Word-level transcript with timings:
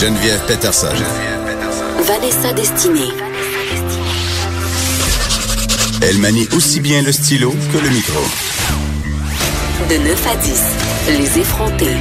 Geneviève 0.00 0.40
Peterson. 0.46 0.94
Vanessa 2.02 2.52
Destinée. 2.52 3.10
Elle 6.00 6.18
manie 6.18 6.46
aussi 6.54 6.78
bien 6.78 7.02
le 7.02 7.10
stylo 7.10 7.50
que 7.50 7.78
le 7.78 7.90
micro. 7.90 8.20
De 9.90 9.96
9 9.96 10.26
à 10.28 10.36
10, 10.36 11.18
les 11.18 11.38
effrontés. 11.40 11.96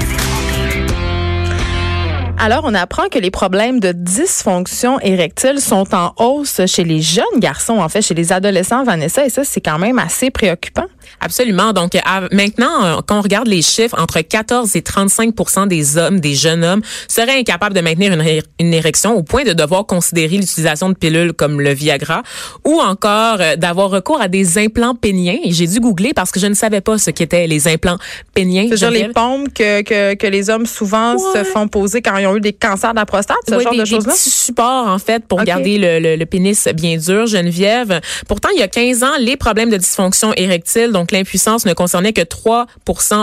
Alors, 2.38 2.66
on 2.66 2.76
apprend 2.76 3.10
que 3.10 3.18
les 3.18 3.32
problèmes 3.32 3.80
de 3.80 3.94
dysfonction 3.94 5.00
érectile 5.00 5.60
sont 5.60 5.96
en 5.96 6.14
hausse 6.18 6.62
chez 6.68 6.84
les 6.84 7.02
jeunes 7.02 7.40
garçons, 7.40 7.80
en 7.80 7.90
fait, 7.90 8.04
chez 8.04 8.14
les 8.14 8.32
adolescents, 8.32 8.84
Vanessa, 8.84 9.26
et 9.26 9.32
ça, 9.32 9.44
c'est 9.44 9.62
quand 9.62 9.80
même 9.80 9.98
assez 9.98 10.30
préoccupant. 10.30 10.86
Absolument. 11.20 11.74
Donc 11.74 11.94
maintenant, 12.32 12.84
euh, 12.84 13.02
quand 13.06 13.20
on 13.20 13.22
regarde 13.22 13.48
les 13.48 13.62
chiffres, 13.62 13.96
entre 14.00 14.22
14 14.22 14.76
et 14.76 14.82
35% 14.82 15.68
des 15.68 15.98
hommes, 15.98 16.20
des 16.20 16.36
jeunes 16.36 16.64
hommes, 16.64 16.82
seraient 17.08 17.40
incapables 17.40 17.76
de 17.76 17.82
maintenir 17.82 18.14
une, 18.14 18.42
une 18.60 18.74
érection 18.74 19.16
au 19.16 19.24
point 19.24 19.44
de 19.44 19.54
devoir 19.54 19.86
considérer 19.86 20.38
l'utilisation 20.38 20.90
de 20.90 20.96
pilules 20.96 21.34
comme 21.34 21.62
le 21.62 21.74
Viagra 21.74 22.24
ou 22.66 22.80
encore 22.80 23.38
euh, 23.40 23.56
d'avoir 23.56 23.90
recours 23.90 24.22
à 24.22 24.28
des 24.28 24.58
implants 24.58 24.96
péniens. 24.96 25.38
J'ai 25.46 25.68
dû 25.68 25.80
googler 25.80 26.14
parce 26.14 26.32
que 26.32 26.40
je 26.40 26.48
ne 26.48 26.54
savais 26.54 26.82
pas 26.82 26.98
ce 26.98 27.12
qu'étaient 27.12 27.48
les 27.48 27.68
implants 27.68 27.98
péniens. 28.34 28.68
C'est 28.70 28.78
genre 28.78 28.92
les 28.92 29.10
pompes 29.10 29.54
que, 29.54 29.82
que, 29.82 30.14
que, 30.16 30.28
les 30.28 30.50
hommes 30.50 30.66
souvent 30.66 31.18
se 31.18 31.44
font 31.44 31.68
poser 31.68 32.02
quand 32.02 32.18
ils 32.18 32.28
ont 32.28 32.36
eu 32.36 32.42
des 32.42 32.54
cancers 32.54 32.92
de 32.92 32.98
la 32.98 33.06
prostate, 33.06 33.38
ce 33.48 33.60
genre 33.60 33.74
de 33.74 33.86
choses-là? 33.86 34.14
Des 34.14 34.18
petits 34.18 34.30
supports, 34.30 34.88
en 34.88 35.00
fait, 35.00 35.26
pour 35.26 35.44
garder 35.44 35.78
le, 35.78 36.16
le, 36.16 36.26
pénis 36.26 36.68
bien 36.76 36.98
dur, 36.98 37.28
Geneviève. 37.28 38.02
Pourtant, 38.28 38.50
il 38.54 38.60
y 38.60 38.64
a 38.64 38.68
15 38.68 39.04
ans, 39.04 39.18
les 39.20 39.38
problèmes 39.38 39.70
de 39.70 39.78
dysfonction 39.78 40.34
érectile, 40.36 40.92
donc 40.98 41.12
l'impuissance 41.12 41.66
ne 41.68 41.74
concernait 41.74 42.12
que 42.12 42.22
3 42.22 42.66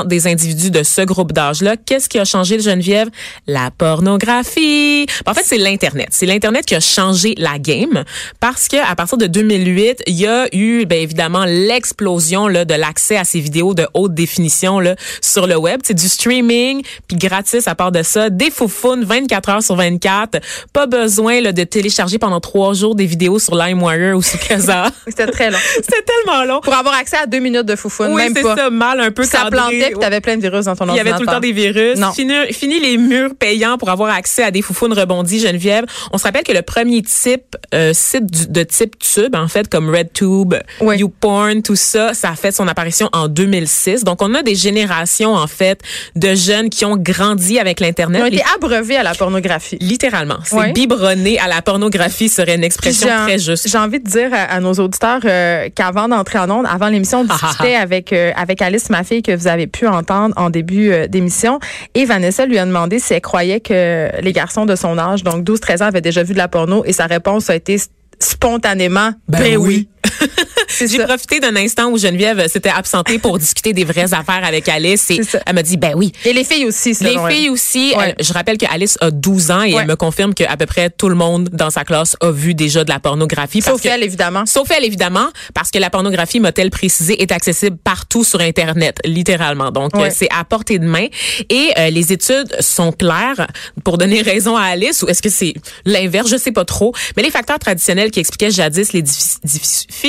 des 0.06 0.28
individus 0.28 0.70
de 0.70 0.84
ce 0.84 1.02
groupe 1.02 1.32
d'âge-là. 1.32 1.76
Qu'est-ce 1.76 2.08
qui 2.08 2.20
a 2.20 2.24
changé, 2.24 2.60
Geneviève? 2.60 3.08
La 3.48 3.72
pornographie. 3.72 5.06
En 5.26 5.34
fait, 5.34 5.42
c'est 5.44 5.58
l'Internet. 5.58 6.08
C'est 6.12 6.26
l'Internet 6.26 6.64
qui 6.64 6.76
a 6.76 6.80
changé 6.80 7.34
la 7.36 7.58
game 7.58 8.04
parce 8.38 8.68
que 8.68 8.76
à 8.76 8.94
partir 8.94 9.18
de 9.18 9.26
2008, 9.26 10.04
il 10.06 10.14
y 10.14 10.26
a 10.26 10.46
eu, 10.54 10.86
bien 10.86 10.98
évidemment, 10.98 11.44
l'explosion 11.46 12.46
là, 12.46 12.64
de 12.64 12.74
l'accès 12.74 13.16
à 13.16 13.24
ces 13.24 13.40
vidéos 13.40 13.74
de 13.74 13.88
haute 13.92 14.14
définition 14.14 14.78
là, 14.78 14.94
sur 15.20 15.48
le 15.48 15.56
web. 15.56 15.80
C'est 15.82 15.94
du 15.94 16.08
streaming, 16.08 16.84
puis 17.08 17.16
gratis 17.16 17.66
à 17.66 17.74
part 17.74 17.90
de 17.90 18.04
ça, 18.04 18.30
des 18.30 18.52
foufounes 18.52 19.04
24 19.04 19.48
heures 19.48 19.62
sur 19.64 19.74
24. 19.74 20.38
Pas 20.72 20.86
besoin 20.86 21.40
là, 21.40 21.52
de 21.52 21.64
télécharger 21.64 22.18
pendant 22.18 22.40
trois 22.40 22.72
jours 22.74 22.94
des 22.94 23.06
vidéos 23.06 23.40
sur 23.40 23.56
LimeWire 23.56 24.16
ou 24.16 24.22
sur 24.22 24.38
Casa. 24.38 24.92
C'était 25.08 25.26
très 25.26 25.50
long. 25.50 25.58
C'était 25.74 26.04
tellement 26.04 26.44
long. 26.44 26.60
Pour 26.60 26.74
avoir 26.74 26.94
accès 26.94 27.16
à 27.16 27.26
deux 27.26 27.40
minutes 27.40 27.63
de 27.64 27.76
foufoune, 27.76 28.12
oui, 28.12 28.22
même 28.22 28.34
pas. 28.34 28.56
ça, 28.56 28.70
mal 28.70 29.00
un 29.00 29.10
peu 29.10 29.24
Ça 29.24 29.46
plantait 29.50 29.92
que 29.92 29.98
t'avais 29.98 30.20
plein 30.20 30.36
de 30.36 30.42
virus 30.42 30.66
dans 30.66 30.76
ton 30.76 30.88
ordinateur. 30.88 30.94
Il 30.94 31.08
y 31.08 31.08
avait 31.08 31.18
tout 31.18 31.26
le 31.28 31.32
temps 31.32 31.40
des 31.40 31.52
virus. 31.52 31.98
Non. 31.98 32.12
Fini, 32.12 32.34
fini, 32.52 32.80
les 32.80 32.96
murs 32.96 33.34
payants 33.38 33.78
pour 33.78 33.90
avoir 33.90 34.14
accès 34.14 34.42
à 34.42 34.50
des 34.50 34.62
foufounes 34.62 34.92
rebondies, 34.92 35.40
Geneviève. 35.40 35.84
On 36.12 36.18
se 36.18 36.24
rappelle 36.24 36.44
que 36.44 36.52
le 36.52 36.62
premier 36.62 37.02
type 37.02 37.56
euh, 37.74 37.92
site 37.92 38.50
de 38.52 38.62
type 38.62 38.98
tube, 38.98 39.34
en 39.34 39.48
fait, 39.48 39.68
comme 39.68 39.90
RedTube, 39.90 40.54
oui. 40.80 40.98
YouPorn, 40.98 41.62
tout 41.62 41.76
ça, 41.76 42.14
ça 42.14 42.30
a 42.30 42.36
fait 42.36 42.52
son 42.52 42.68
apparition 42.68 43.08
en 43.12 43.28
2006. 43.28 44.04
Donc, 44.04 44.22
on 44.22 44.34
a 44.34 44.42
des 44.42 44.54
générations, 44.54 45.34
en 45.34 45.46
fait, 45.46 45.80
de 46.16 46.34
jeunes 46.34 46.70
qui 46.70 46.84
ont 46.84 46.96
grandi 46.96 47.58
avec 47.58 47.80
l'Internet. 47.80 48.20
Ils 48.20 48.24
ont 48.24 48.38
été 48.38 48.44
abreuvés 48.54 48.96
à 48.96 49.02
la 49.02 49.14
pornographie. 49.14 49.78
Littéralement. 49.80 50.38
C'est 50.44 50.56
oui. 50.56 50.72
biberonné 50.72 51.38
à 51.38 51.48
la 51.48 51.62
pornographie 51.62 52.28
serait 52.28 52.54
une 52.54 52.64
expression 52.64 53.08
très 53.26 53.38
juste. 53.38 53.68
J'ai 53.68 53.78
envie 53.78 54.00
de 54.00 54.08
dire 54.08 54.32
à, 54.32 54.44
à 54.44 54.60
nos 54.60 54.74
auditeurs 54.74 55.20
euh, 55.24 55.68
qu'avant 55.74 56.08
d'entrer 56.08 56.38
en 56.38 56.50
onde, 56.50 56.66
avant 56.66 56.88
l'émission, 56.88 57.20
on 57.20 57.24
discutait 57.54 57.76
avec 57.76 58.12
euh, 58.12 58.32
avec 58.36 58.62
Alice, 58.62 58.90
ma 58.90 59.04
fille, 59.04 59.22
que 59.22 59.34
vous 59.34 59.46
avez 59.46 59.66
pu 59.66 59.86
entendre 59.86 60.34
en 60.36 60.50
début 60.50 60.90
euh, 60.90 61.06
d'émission. 61.06 61.58
Et 61.94 62.04
Vanessa 62.04 62.46
lui 62.46 62.58
a 62.58 62.66
demandé 62.66 62.98
si 62.98 63.14
elle 63.14 63.20
croyait 63.20 63.60
que 63.60 64.10
les 64.20 64.32
garçons 64.32 64.66
de 64.66 64.76
son 64.76 64.98
âge, 64.98 65.22
donc 65.22 65.44
12-13 65.44 65.82
ans, 65.82 65.86
avaient 65.86 66.00
déjà 66.00 66.22
vu 66.22 66.32
de 66.32 66.38
la 66.38 66.48
porno. 66.48 66.84
Et 66.84 66.92
sa 66.92 67.06
réponse 67.06 67.50
a 67.50 67.54
été 67.54 67.76
spontanément, 68.18 69.10
ben, 69.28 69.38
ben 69.38 69.56
oui. 69.56 69.66
oui. 69.66 69.88
J'ai 70.86 70.98
profité 70.98 71.40
d'un 71.40 71.54
instant 71.56 71.88
où 71.90 71.98
Geneviève 71.98 72.48
s'était 72.48 72.70
absentée 72.70 73.18
pour 73.18 73.38
discuter 73.38 73.72
des 73.72 73.84
vraies 73.84 74.12
affaires 74.14 74.44
avec 74.44 74.68
Alice 74.68 75.10
et 75.10 75.20
elle 75.46 75.54
m'a 75.54 75.62
dit 75.62 75.76
ben 75.76 75.92
oui. 75.96 76.12
Et 76.24 76.32
les 76.32 76.44
filles 76.44 76.66
aussi. 76.66 76.96
Les 77.00 77.16
filles 77.28 77.50
aussi. 77.50 77.92
Ouais. 77.96 78.14
Elle, 78.18 78.24
je 78.24 78.32
rappelle 78.32 78.58
que 78.58 78.66
Alice 78.70 78.98
a 79.00 79.10
12 79.10 79.50
ans 79.50 79.62
et 79.62 79.74
ouais. 79.74 79.80
elle 79.80 79.88
me 79.88 79.96
confirme 79.96 80.34
qu'à 80.34 80.56
peu 80.56 80.66
près 80.66 80.90
tout 80.90 81.08
le 81.08 81.14
monde 81.14 81.48
dans 81.52 81.70
sa 81.70 81.84
classe 81.84 82.16
a 82.20 82.30
vu 82.30 82.54
déjà 82.54 82.84
de 82.84 82.90
la 82.90 82.98
pornographie. 82.98 83.62
Sauf 83.62 83.82
que, 83.82 83.88
elle 83.88 84.02
évidemment. 84.02 84.46
Sauf 84.46 84.70
elle 84.70 84.84
évidemment 84.84 85.28
parce 85.54 85.70
que 85.70 85.78
la 85.78 85.90
pornographie 85.90 86.40
m'a-t-elle 86.40 86.70
précisé 86.70 87.20
est 87.22 87.32
accessible 87.32 87.76
partout 87.82 88.24
sur 88.24 88.40
internet 88.40 88.98
littéralement. 89.04 89.70
Donc 89.70 89.94
ouais. 89.96 90.10
c'est 90.10 90.28
à 90.30 90.44
portée 90.44 90.78
de 90.78 90.86
main 90.86 91.06
et 91.48 91.70
euh, 91.78 91.90
les 91.90 92.12
études 92.12 92.54
sont 92.60 92.92
claires 92.92 93.46
pour 93.84 93.98
donner 93.98 94.22
raison 94.22 94.56
à 94.56 94.62
Alice 94.62 95.02
ou 95.02 95.08
est-ce 95.08 95.22
que 95.22 95.30
c'est 95.30 95.54
l'inverse? 95.84 96.28
Je 96.30 96.36
sais 96.36 96.52
pas 96.52 96.64
trop. 96.64 96.92
Mais 97.16 97.22
les 97.22 97.30
facteurs 97.30 97.58
traditionnels 97.58 98.10
qui 98.10 98.20
expliquaient 98.20 98.50
jadis 98.50 98.92
les 98.92 99.02
difficultés 99.02 100.03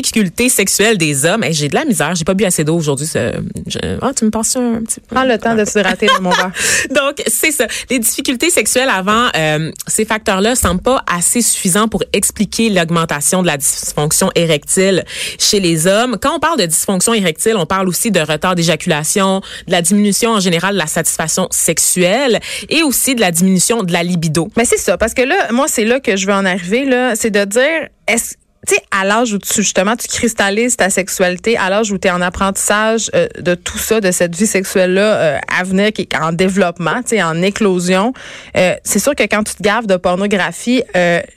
sexuelles 0.50 0.98
des 0.98 1.26
hommes. 1.26 1.44
Hey, 1.44 1.54
j'ai 1.54 1.68
de 1.68 1.76
la 1.76 1.86
misère. 1.86 2.16
J'ai 2.16 2.26
pas 2.26 2.34
bu 2.34 2.46
assez 2.46 2.64
d'eau 2.64 2.76
aujourd'hui. 2.76 3.08
Ah, 4.02 4.12
tu 4.16 4.26
me 4.26 4.30
passes 4.30 4.56
un 4.56 4.82
petit 4.84 5.00
peu. 5.00 5.16
Prends 5.16 5.26
le 5.26 5.38
temps 5.38 5.56
de 5.56 5.66
se 5.66 5.80
rater 5.80 6.08
dans 6.08 6.22
mon 6.22 6.32
verre. 6.32 6.52
Donc, 6.90 7.22
c'est 7.28 7.52
ça. 7.52 7.68
Les 7.90 8.00
difficultés 8.00 8.50
sexuelles 8.50 8.90
avant, 8.90 9.28
euh, 9.36 9.72
ces 9.88 10.06
facteurs-là 10.06 10.56
semblent 10.56 10.82
pas 10.82 11.04
assez 11.08 11.42
suffisants 11.42 11.88
pour 11.88 12.04
expliquer 12.14 12.70
l'augmentation 12.70 13.42
de 13.42 13.48
la 13.48 13.58
dysfonction 13.58 14.30
érectile 14.36 15.04
chez 15.40 15.60
les 15.60 15.88
hommes. 15.88 16.18
Quand 16.22 16.36
on 16.36 16.40
parle 16.40 16.60
de 16.60 16.66
dysfonction 16.66 17.14
érectile, 17.14 17.56
on 17.58 17.66
parle 17.66 17.88
aussi 17.88 18.12
de 18.12 18.20
retard 18.20 18.56
d'éjaculation, 18.56 19.42
de 19.68 19.72
la 19.72 19.82
diminution 19.82 20.32
en 20.32 20.40
général 20.40 20.74
de 20.74 20.80
la 20.80 20.88
satisfaction 20.88 21.48
sexuelle 21.52 22.40
et 22.70 22.84
aussi 22.84 23.16
de 23.16 23.22
la 23.22 23.32
diminution 23.32 23.84
de 23.84 23.94
la 23.94 24.04
libido. 24.04 24.50
Mais 24.58 24.66
c'est 24.66 24.78
ça, 24.78 24.98
parce 24.98 25.14
que 25.14 25.22
là, 25.22 25.52
moi, 25.52 25.68
c'est 25.68 25.86
là 25.86 26.00
que 26.00 26.16
je 26.16 26.28
veux 26.28 26.34
en 26.34 26.46
arriver, 26.46 26.86
là. 26.86 27.16
C'est 27.16 27.32
de 27.32 27.44
dire, 27.46 27.90
est-ce 28.08 28.36
tu 28.66 28.76
sais, 28.76 28.82
à 28.92 29.06
l'âge 29.06 29.34
où 29.34 29.38
tu, 29.38 29.62
justement, 29.62 29.96
tu 29.96 30.08
cristallises 30.08 30.78
ta 30.78 30.90
sexualité, 30.90 31.58
à 31.58 31.70
l'âge 31.70 31.92
où 31.92 31.98
tu 31.98 32.08
es 32.08 32.12
en 32.12 32.22
apprentissage 32.22 33.12
euh, 33.14 33.28
de 33.40 33.56
tout 33.56 33.78
ça, 33.78 34.02
de 34.02 34.12
cette 34.12 34.36
vie 34.36 34.48
sexuelle-là 34.48 35.02
euh, 35.02 35.38
à 35.56 35.64
venir, 35.64 35.92
qui 35.92 36.04
est 36.04 36.18
en 36.18 36.32
développement, 36.32 37.02
tu 37.02 37.16
sais, 37.16 37.24
en 37.24 37.42
éclosion, 37.42 38.14
euh, 38.58 38.76
c'est 38.84 39.00
sûr 39.00 39.16
que 39.16 39.24
quand 39.24 39.44
tu 39.44 39.56
te 39.56 39.64
gaves 39.64 39.88
de 39.88 39.98
pornographie, 39.98 40.84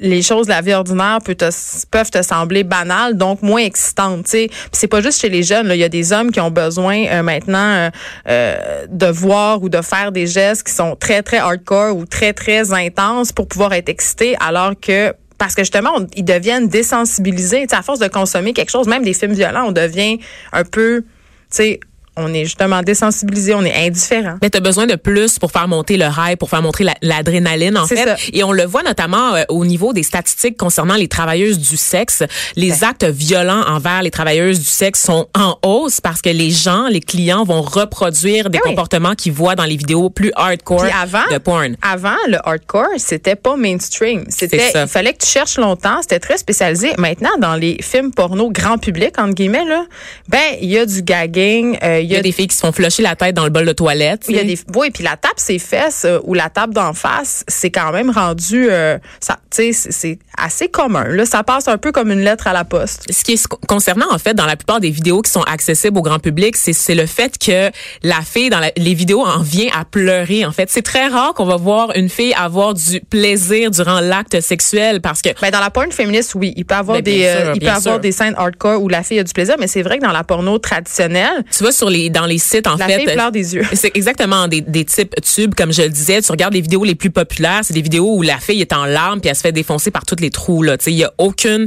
les 0.01 0.23
choses 0.23 0.47
de 0.47 0.53
la 0.53 0.61
vie 0.61 0.75
ordinaire 0.75 1.19
peuvent 1.25 1.35
te, 1.35 1.51
peuvent 1.91 2.11
te 2.11 2.23
sembler 2.23 2.65
banales, 2.65 3.17
donc 3.17 3.43
moins 3.43 3.61
excitantes, 3.61 4.25
tu 4.25 4.31
sais. 4.31 4.51
c'est 4.73 4.87
pas 4.87 5.01
juste 5.01 5.21
chez 5.21 5.29
les 5.29 5.43
jeunes, 5.43 5.71
il 5.73 5.79
y 5.79 5.85
a 5.85 5.89
des 5.89 6.13
hommes 6.13 6.31
qui 6.31 6.41
ont 6.41 6.51
besoin 6.51 7.23
maintenant 7.23 7.91
de 8.27 9.07
voir 9.07 9.63
ou 9.63 9.69
de 9.69 9.81
faire 9.83 10.13
des 10.13 10.27
gestes 10.27 10.67
qui 10.67 10.73
sont 10.73 10.97
très, 10.97 11.23
très 11.23 11.39
hardcore 11.39 11.97
ou 11.97 12.05
très, 12.07 12.33
très 12.33 12.73
intenses 12.73 13.33
pour 13.33 13.49
pouvoir 13.49 13.73
être 13.73 13.89
excités, 13.89 14.37
alors 14.41 14.73
que 14.81 15.13
parce 15.39 15.55
que 15.55 15.63
justement, 15.63 15.93
ils 16.17 16.25
deviennent 16.25 16.69
désensibilisés. 16.69 17.63
Tu 17.63 17.69
sais, 17.71 17.77
à 17.77 17.83
force 17.83 18.01
de 18.01 18.09
consommer 18.09 18.53
quelque 18.53 18.71
chose, 18.71 18.89
même 18.89 19.05
des 19.05 19.15
films 19.15 19.33
violents, 19.33 19.67
on 19.69 19.73
devient 19.73 20.19
un 20.53 20.65
peu, 20.65 21.03
tu 21.03 21.09
sais, 21.51 21.81
on 22.19 22.35
est 22.35 22.45
justement 22.45 22.83
désensibilisé, 22.83 23.55
on 23.55 23.65
est 23.65 23.87
indifférent. 23.87 24.37
Mais 24.43 24.51
tu 24.51 24.59
as 24.59 24.61
besoin 24.61 24.87
de 24.87 24.97
plus 24.97 25.39
pour 25.39 25.53
faire 25.53 25.69
monter 25.69 25.97
le 25.97 26.07
rail, 26.07 26.37
pour 26.37 26.51
faire 26.51 26.63
monter 26.63 26.85
l'adrénaline 27.03 27.75
la, 27.75 27.83
en 27.83 27.87
fait. 27.87 28.05
Ça. 28.05 28.17
Et 28.33 28.43
on 28.45 28.53
le 28.53 28.65
voit 28.65 28.83
notamment 28.83 29.35
euh, 29.35 29.45
au 29.49 29.65
niveau 29.65 29.93
des 29.93 30.03
statistiques 30.03 30.57
concernant 30.57 30.97
les 30.97 31.09
travailleuses 31.09 31.59
du 31.59 31.77
sexe. 31.77 32.23
Les 32.57 32.71
ouais. 32.71 32.85
actes 32.85 33.05
violents 33.05 33.63
envers 33.69 34.03
les 34.03 34.11
travailleuses 34.11 34.59
du 34.59 34.67
sexe 34.67 35.03
sont 35.03 35.29
en 35.35 35.57
hausse 35.63 36.01
parce 36.01 36.21
que 36.21 36.31
les 36.31 36.51
gens, 36.51 36.89
les 36.89 37.01
clients 37.01 37.45
vont 37.45 37.63
reproduire 37.63 38.51
des 38.51 38.59
oui. 38.59 38.71
comportements 38.71 39.15
qu'ils 39.15 39.33
voient 39.33 39.55
dans 39.55 39.65
les 39.65 39.77
vidéos 39.77 40.11
plus 40.11 40.33
hardcore 40.35 40.87
avant, 41.01 41.27
de 41.31 41.39
porn. 41.39 41.77
Avant, 41.83 42.17
le 42.29 42.39
hardcore, 42.45 42.87
c'était 42.97 43.37
pas 43.37 43.57
mainstream. 43.57 44.25
C'était 44.29 44.73
il 44.75 44.89
fallait 44.89 45.13
que 45.13 45.25
tu 45.25 45.31
cherches 45.31 45.59
longtemps, 45.59 46.03
c'était 46.03 46.19
très 46.19 46.37
spécialisé. 46.37 46.93
Maintenant, 46.99 47.31
dans 47.39 47.55
les 47.55 47.79
films 47.83 48.13
porno 48.13 48.51
grand 48.51 48.79
public 48.79 49.19
entre 49.19 49.35
guillemets 49.35 49.65
là, 49.65 49.85
ben 50.29 50.39
il 50.61 50.69
y 50.69 50.79
a 50.79 50.87
du 50.87 51.03
gagging, 51.03 51.79
euh, 51.83 52.01
y, 52.13 52.17
a 52.17 52.23
des 52.23 52.33
filles 52.33 52.49
qui 52.49 52.57
se 52.57 52.61
font 52.61 52.73
flusher 52.73 53.03
la 53.03 53.17
tête 53.17 53.35
dans 53.35 53.45
le 53.45 53.51
bol 53.51 53.67
de 53.67 53.73
toilette. 53.73 54.25
Il 54.29 54.37
y 54.37 54.39
a 54.39 54.45
des 54.45 54.59
oui, 54.75 54.91
puis 54.91 55.05
la 55.05 55.17
tape 55.17 55.39
ses 55.39 55.59
fesses 55.59 56.05
euh, 56.05 56.19
ou 56.25 56.35
la 56.35 56.51
tape 56.51 56.73
d'en 56.73 56.93
face, 56.93 57.45
c'est 57.49 57.71
quand 57.71 57.93
même 57.93 58.11
rendu 58.11 58.69
euh, 58.71 58.99
ça 59.21 59.39
tu 59.51 59.73
sais 59.73 59.91
c'est 59.91 60.19
assez 60.37 60.69
commun 60.69 61.05
là, 61.05 61.25
ça 61.25 61.43
passe 61.43 61.69
un 61.69 61.79
peu 61.79 61.93
comme 61.93 62.11
une 62.11 62.21
lettre 62.21 62.47
à 62.47 62.53
la 62.53 62.65
poste. 62.65 63.07
Ce 63.11 63.25
qui 63.25 63.33
est 63.33 63.47
concernant 63.67 64.07
en 64.11 64.19
fait 64.19 64.35
dans 64.35 64.47
la 64.47 64.57
plupart 64.57 64.81
des 64.81 64.91
vidéos 64.91 65.23
qui 65.23 65.31
sont 65.31 65.43
accessibles 65.43 65.99
au 65.99 66.03
grand 66.03 66.19
public, 66.19 66.57
c'est 66.57 66.73
c'est 66.73 66.95
le 66.95 67.07
fait 67.07 67.39
que 67.39 67.71
la 68.03 68.21
fille 68.23 68.51
dans 68.51 68.61
la, 68.61 68.71
les 68.77 68.95
vidéos 68.95 69.25
en 69.25 69.41
vient 69.41 69.69
à 69.75 69.85
pleurer 69.85 70.45
en 70.45 70.53
fait. 70.53 70.71
C'est 70.71 70.83
très 70.83 71.09
rare 71.09 71.35
qu'on 71.35 71.47
va 71.47 71.57
voir 71.57 71.93
une 71.97 72.09
fille 72.09 72.35
avoir 72.35 72.75
du 72.75 73.01
plaisir 73.01 73.71
durant 73.71 74.01
l'acte 74.01 74.41
sexuel 74.41 75.01
parce 75.01 75.23
que 75.23 75.31
ben 75.41 75.51
dans 75.51 75.61
la 75.61 75.71
porn 75.71 75.91
féministe 75.93 76.35
oui, 76.35 76.53
il 76.57 76.65
peut 76.65 76.75
avoir 76.75 76.97
mais 76.97 77.03
des 77.03 77.23
sûr, 77.23 77.27
euh, 77.27 77.53
il 77.55 77.61
peut 77.61 77.67
sûr. 77.67 77.77
avoir 77.77 78.01
des 78.01 78.13
scènes 78.13 78.35
hardcore 78.37 78.83
où 78.83 78.89
la 78.89 79.03
fille 79.03 79.19
a 79.19 79.25
du 79.25 79.33
plaisir, 79.33 79.57
mais 79.59 79.67
c'est 79.67 79.83
vrai 79.83 79.99
que 79.99 80.05
dans 80.05 80.13
la 80.13 80.25
porno 80.25 80.59
traditionnelle, 80.59 81.45
tu 81.51 81.65
vas 81.65 81.73
sur 81.73 81.91
les 81.91 81.98
les 81.99 82.11
dans 82.11 82.27
les 82.27 82.39
sites 82.39 82.67
en 82.67 82.77
La 82.77 82.87
fait. 82.87 82.99
fille 83.01 83.13
pleure 83.15 83.33
des 83.33 83.55
yeux. 83.55 83.65
C'est 83.73 83.91
exactement 83.97 84.49
des, 84.49 84.61
des 84.61 84.85
types 84.85 85.15
tubes, 85.23 85.55
comme 85.55 85.73
je 85.73 85.83
le 85.83 85.89
disais. 85.89 86.21
Tu 86.23 86.31
regardes 86.33 86.55
les 86.55 86.61
vidéos 86.61 86.85
les 86.85 86.95
plus 86.95 87.11
populaires, 87.11 87.61
c'est 87.63 87.75
des 87.75 87.83
vidéos 87.83 88.15
où 88.15 88.23
la 88.23 88.39
fille 88.39 88.61
est 88.61 88.73
en 88.73 88.85
larmes 88.85 89.21
puis 89.21 89.29
elle 89.31 89.37
se 89.37 89.41
fait 89.43 89.53
défoncer 89.53 89.91
par 89.91 90.05
tous 90.07 90.17
les 90.21 90.31
trous. 90.31 90.63
Là, 90.63 90.77
il 90.87 90.95
y 90.95 91.05
a 91.05 91.13
aucune, 91.19 91.67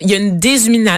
il 0.00 0.10
y 0.10 0.14
a 0.14 0.18
une 0.18 0.38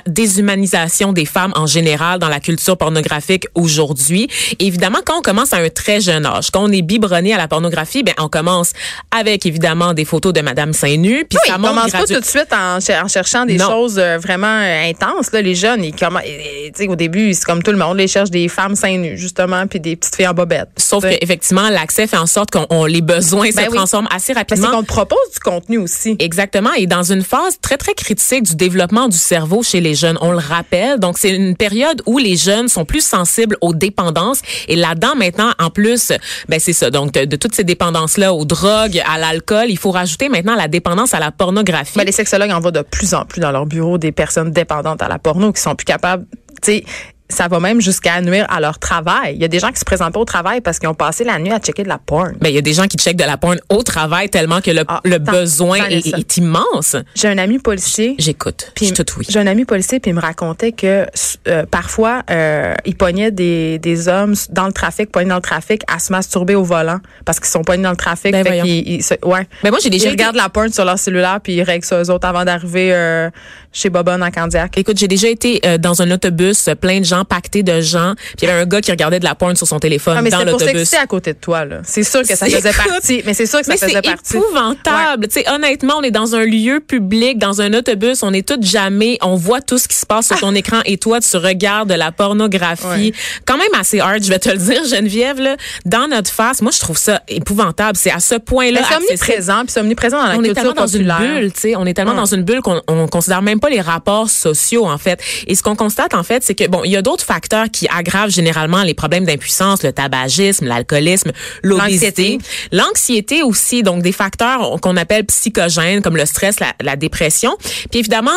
déshumanisation 0.06 1.12
des 1.12 1.24
femmes 1.26 1.52
en 1.56 1.66
général 1.66 2.18
dans 2.18 2.28
la 2.28 2.40
culture 2.40 2.76
pornographique 2.76 3.46
aujourd'hui. 3.54 4.28
Évidemment, 4.58 4.98
quand 5.04 5.18
on 5.18 5.22
commence 5.22 5.52
à 5.52 5.58
un 5.58 5.68
très 5.68 6.00
jeune 6.00 6.26
âge, 6.26 6.50
quand 6.50 6.62
on 6.64 6.72
est 6.72 6.82
biberonné 6.82 7.34
à 7.34 7.38
la 7.38 7.48
pornographie, 7.48 8.02
ben 8.02 8.14
on 8.18 8.28
commence 8.28 8.72
avec 9.10 9.46
évidemment 9.46 9.94
des 9.94 10.04
photos 10.04 10.32
de 10.32 10.40
Madame 10.40 10.72
seins 10.72 10.96
nus, 10.96 11.24
puis 11.28 11.38
Oui, 11.38 11.48
ça 11.50 11.54
ils 11.56 11.60
monte 11.60 11.70
commencent 11.70 11.92
pas 11.92 12.04
tout 12.06 12.20
de 12.20 12.24
suite 12.24 12.52
en, 12.52 12.80
cher- 12.80 13.04
en 13.04 13.08
cherchant 13.08 13.44
des 13.46 13.56
Non. 13.56 13.68
choses 13.68 13.98
euh, 13.98 14.18
vraiment 14.18 14.46
euh, 14.60 14.88
intenses. 14.90 15.32
Là, 15.32 15.42
les 15.42 15.54
jeunes, 15.54 15.84
ils 15.84 15.94
commen- 15.94 16.22
tu 16.24 16.70
sais, 16.74 16.88
au 16.88 16.96
début, 16.96 17.32
c'est 17.34 17.44
comme 17.44 17.62
tout 17.62 17.70
le 17.72 17.78
monde, 17.78 18.00
ils 18.00 18.08
cherchent 18.08 18.30
des 18.30 18.48
femmes 18.54 18.74
seins 18.76 18.96
nus, 18.98 19.18
justement, 19.18 19.66
puis 19.66 19.80
des 19.80 19.96
petites 19.96 20.14
filles 20.16 20.28
en 20.28 20.32
bobette. 20.34 20.68
Sauf 20.78 21.02
qu'effectivement, 21.04 21.68
l'accès 21.68 22.06
fait 22.06 22.16
en 22.16 22.26
sorte 22.26 22.50
qu'on 22.50 22.66
on- 22.70 22.84
les 22.86 23.00
besoins 23.02 23.50
Ben 23.54 23.64
se 23.66 23.70
oui. 23.70 23.76
transforment 23.76 24.08
assez 24.10 24.32
Parce 24.34 24.46
rapidement. 24.48 24.70
qu'on 24.70 24.82
te 24.82 24.88
propose 24.88 25.18
du 25.32 25.40
contenu 25.40 25.78
aussi. 25.78 26.16
Exactement. 26.18 26.72
Et 26.74 26.86
dans 26.86 27.02
une 27.02 27.22
phase 27.22 27.58
très, 27.60 27.76
très 27.76 27.94
critique 27.94 28.44
du 28.44 28.56
développement 28.56 29.08
du 29.08 29.16
cerveau 29.18 29.62
chez 29.62 29.80
les 29.80 29.94
jeunes, 29.94 30.16
on 30.20 30.30
le 30.32 30.38
rappelle. 30.38 30.98
Donc, 31.00 31.18
c'est 31.18 31.30
une 31.30 31.56
période 31.56 32.00
où 32.06 32.18
les 32.18 32.36
jeunes 32.36 32.68
sont 32.68 32.84
plus 32.84 33.04
sensibles 33.04 33.56
aux 33.60 33.74
dépendances. 33.74 34.40
Et 34.68 34.76
là-dedans, 34.76 35.14
maintenant, 35.16 35.50
en 35.58 35.70
plus, 35.70 36.12
ben, 36.48 36.60
c'est 36.60 36.72
ça. 36.72 36.90
Donc, 36.90 37.12
de, 37.12 37.24
de 37.24 37.36
toutes 37.36 37.54
ces 37.54 37.64
dépendances-là, 37.64 38.32
aux 38.32 38.44
drogues, 38.44 39.02
à 39.12 39.18
l'alcool, 39.18 39.66
il 39.68 39.78
faut 39.78 39.90
rajouter 39.90 40.28
maintenant 40.28 40.54
la 40.54 40.68
dépendance 40.68 41.14
à 41.14 41.18
la 41.20 41.30
pornographie. 41.32 41.96
Ben, 41.98 42.04
les 42.06 42.12
sexologues 42.12 42.50
en 42.52 42.60
voient 42.60 42.70
de 42.70 42.82
plus 42.82 43.14
en 43.14 43.24
plus 43.24 43.40
dans 43.40 43.50
leur 43.50 43.66
bureau 43.66 43.98
des 43.98 44.12
personnes 44.12 44.50
dépendantes 44.52 45.02
à 45.02 45.08
la 45.08 45.18
porno 45.18 45.52
qui 45.52 45.60
sont 45.60 45.74
plus 45.74 45.84
capables, 45.84 46.24
tu 46.62 46.72
sais, 46.72 46.84
ça 47.28 47.48
va 47.48 47.58
même 47.58 47.80
jusqu'à 47.80 48.20
nuire 48.20 48.46
à 48.50 48.60
leur 48.60 48.78
travail. 48.78 49.34
Il 49.34 49.40
y 49.40 49.44
a 49.44 49.48
des 49.48 49.58
gens 49.58 49.70
qui 49.70 49.80
se 49.80 49.84
présentent 49.84 50.12
pas 50.12 50.20
au 50.20 50.24
travail 50.26 50.60
parce 50.60 50.78
qu'ils 50.78 50.88
ont 50.88 50.94
passé 50.94 51.24
la 51.24 51.38
nuit 51.38 51.50
à 51.52 51.58
checker 51.58 51.82
de 51.82 51.88
la 51.88 51.98
porn. 51.98 52.34
Ben, 52.40 52.50
il 52.50 52.54
y 52.54 52.58
a 52.58 52.60
des 52.60 52.74
gens 52.74 52.86
qui 52.86 52.96
checkent 52.98 53.16
de 53.16 53.24
la 53.24 53.36
porn 53.38 53.58
au 53.70 53.82
travail 53.82 54.28
tellement 54.28 54.60
que 54.60 54.70
le, 54.70 54.82
Ah, 54.86 55.00
le 55.04 55.18
tant- 55.22 55.32
besoin 55.32 55.78
tant 55.78 55.86
est, 55.88 56.36
immense. 56.36 56.96
J'ai 57.14 57.28
un 57.28 57.38
ami 57.38 57.58
policier. 57.58 58.14
J'écoute. 58.18 58.72
Je 58.80 58.90
te 58.90 59.02
oui. 59.18 59.24
J'ai 59.28 59.38
un 59.40 59.46
ami 59.46 59.64
policier 59.64 60.00
puis 60.00 60.10
il 60.10 60.14
me 60.14 60.20
racontait 60.20 60.72
que 60.72 61.06
euh, 61.48 61.64
parfois 61.70 62.22
euh, 62.30 62.74
il 62.84 62.94
pognait 62.96 63.30
des, 63.30 63.78
des 63.78 64.08
hommes 64.08 64.34
dans 64.50 64.66
le 64.66 64.72
trafic, 64.72 65.10
pognés 65.10 65.30
dans 65.30 65.36
le 65.36 65.40
trafic 65.40 65.82
à 65.88 65.98
se 65.98 66.12
masturber 66.12 66.54
au 66.54 66.62
volant 66.64 66.98
parce 67.24 67.40
qu'ils 67.40 67.48
sont 67.48 67.62
pognés 67.62 67.82
dans 67.84 67.90
le 67.90 67.96
trafic. 67.96 68.32
Ben 68.32 68.44
fait 68.44 68.58
ils 68.66 69.02
se- 69.02 69.14
ouais. 69.24 69.46
Ben, 69.62 69.70
moi, 69.70 69.78
j'ai 69.82 69.90
déjà 69.90 70.08
Ils 70.08 70.10
regardent 70.10 70.36
la 70.36 70.48
porn 70.50 70.70
sur 70.72 70.84
leur 70.84 70.98
cellulaire 70.98 71.40
puis 71.42 71.54
ils 71.54 71.62
règlent 71.62 71.84
ça 71.86 72.02
eux 72.02 72.10
autres 72.10 72.28
avant 72.28 72.44
d'arriver 72.44 72.90
euh, 72.92 73.30
chez 73.74 73.90
Bobonne 73.90 74.22
en 74.22 74.30
Candiac. 74.30 74.78
Écoute, 74.78 74.96
j'ai 74.98 75.08
déjà 75.08 75.28
été 75.28 75.60
euh, 75.66 75.76
dans 75.76 76.00
un 76.00 76.10
autobus, 76.10 76.68
euh, 76.68 76.74
plein 76.74 77.00
de 77.00 77.04
gens, 77.04 77.24
pactés 77.26 77.62
de 77.62 77.80
gens, 77.82 78.14
puis 78.16 78.46
il 78.46 78.48
y 78.48 78.50
avait 78.50 78.62
un 78.62 78.66
gars 78.66 78.80
qui 78.80 78.90
regardait 78.90 79.18
de 79.18 79.24
la 79.24 79.34
porn 79.34 79.54
sur 79.56 79.66
son 79.66 79.78
téléphone 79.80 80.14
Ah, 80.16 80.22
mais 80.22 80.30
dans 80.30 80.44
l'autobus. 80.44 80.64
s'exciter 80.68 80.96
à 80.96 81.06
côté 81.06 81.32
de 81.34 81.38
toi 81.38 81.64
là. 81.66 81.80
C'est 81.84 82.04
sûr 82.04 82.20
que 82.22 82.28
ça 82.28 82.36
C'est- 82.46 82.50
faisait 82.50 82.70
écoute, 82.70 82.86
partie. 82.88 83.22
Mais 83.26 83.34
c'est 83.34 83.46
sûr 83.46 83.58
que 83.58 83.66
ça 83.66 83.72
Mais 83.72 83.78
faisait 83.78 83.92
c'est 83.92 84.02
partie. 84.02 84.36
épouvantable. 84.36 85.28
Tu 85.28 85.40
sais, 85.40 85.50
honnêtement, 85.50 85.94
on 85.98 86.02
est 86.02 86.10
dans 86.10 86.34
un 86.34 86.44
lieu 86.44 86.80
public, 86.80 87.38
dans 87.38 87.60
un 87.60 87.74
autobus, 87.74 88.22
on 88.22 88.32
est 88.32 88.46
toutes 88.46 88.64
jamais, 88.64 89.18
on 89.22 89.34
voit 89.34 89.60
tout 89.60 89.76
ce 89.78 89.88
qui 89.88 89.96
se 89.96 90.06
passe 90.06 90.28
sur 90.28 90.38
ton 90.40 90.54
écran 90.54 90.78
et 90.84 90.96
toi, 90.96 91.20
tu 91.20 91.36
regardes 91.36 91.88
de 91.88 91.94
la 91.94 92.12
pornographie. 92.12 92.84
Ouais. 92.86 93.12
Quand 93.46 93.56
même 93.56 93.66
assez 93.78 94.00
hard, 94.00 94.22
je 94.22 94.28
vais 94.28 94.38
te 94.38 94.48
le 94.50 94.58
dire, 94.58 94.84
Geneviève, 94.88 95.40
là, 95.40 95.56
dans 95.84 96.06
notre 96.08 96.30
face. 96.30 96.62
Moi, 96.62 96.70
je 96.72 96.80
trouve 96.80 96.98
ça 96.98 97.22
épouvantable. 97.28 97.96
C'est 97.96 98.10
à 98.12 98.20
ce 98.20 98.36
point-là. 98.36 98.80
C'est 98.88 98.96
omniprésent 98.96 99.60
puis 99.64 99.72
c'est 99.72 99.80
omniprésent 99.80 100.18
dans 100.22 100.28
la 100.28 100.36
on 100.36 100.42
est 100.44 100.54
tellement 100.54 100.72
dans 100.72 100.86
une 100.86 101.12
bulle, 101.18 101.52
tu 101.52 101.60
sais, 101.60 101.76
on 101.76 101.86
est 101.86 101.94
tellement 101.94 102.12
Ouais. 102.12 102.16
dans 102.18 102.24
une 102.26 102.42
bulle 102.42 102.60
qu'on 102.60 102.80
on 102.88 103.06
considère 103.08 103.42
même 103.42 103.60
pas 103.64 103.70
les 103.70 103.80
rapports 103.80 104.28
sociaux 104.28 104.84
en 104.86 104.98
fait. 104.98 105.18
Et 105.46 105.54
ce 105.54 105.62
qu'on 105.62 105.74
constate 105.74 106.12
en 106.12 106.22
fait, 106.22 106.42
c'est 106.42 106.54
que 106.54 106.66
bon, 106.68 106.82
il 106.84 106.90
y 106.90 106.96
a 106.96 107.02
d'autres 107.02 107.24
facteurs 107.24 107.70
qui 107.72 107.88
aggravent 107.88 108.28
généralement 108.30 108.82
les 108.82 108.92
problèmes 108.92 109.24
d'impuissance, 109.24 109.82
le 109.82 109.90
tabagisme, 109.92 110.66
l'alcoolisme, 110.66 111.32
l'obésité, 111.62 112.32
L'anxiété. 112.32 112.38
l'anxiété 112.72 113.42
aussi, 113.42 113.82
donc 113.82 114.02
des 114.02 114.12
facteurs 114.12 114.78
qu'on 114.82 114.98
appelle 114.98 115.24
psychogènes 115.24 116.02
comme 116.02 116.16
le 116.18 116.26
stress, 116.26 116.60
la, 116.60 116.74
la 116.82 116.96
dépression. 116.96 117.56
Puis 117.90 118.00
évidemment, 118.00 118.32